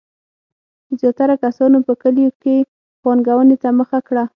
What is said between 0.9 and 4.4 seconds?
زیاتره کسانو په کلیو کې پانګونې ته مخه کړه.